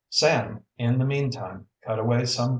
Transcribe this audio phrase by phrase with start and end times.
[0.09, 2.49] Sam, in the meantime, cut away some..